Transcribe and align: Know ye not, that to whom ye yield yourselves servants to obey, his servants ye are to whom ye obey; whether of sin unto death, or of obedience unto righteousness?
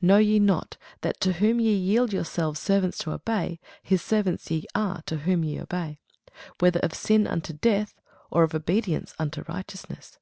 Know 0.00 0.16
ye 0.16 0.38
not, 0.38 0.78
that 1.02 1.20
to 1.20 1.34
whom 1.34 1.60
ye 1.60 1.74
yield 1.74 2.10
yourselves 2.10 2.58
servants 2.58 2.96
to 3.00 3.12
obey, 3.12 3.60
his 3.82 4.00
servants 4.00 4.50
ye 4.50 4.64
are 4.74 5.02
to 5.04 5.18
whom 5.18 5.44
ye 5.44 5.60
obey; 5.60 5.98
whether 6.58 6.80
of 6.80 6.94
sin 6.94 7.26
unto 7.26 7.52
death, 7.52 7.94
or 8.30 8.44
of 8.44 8.54
obedience 8.54 9.12
unto 9.18 9.42
righteousness? 9.46 10.18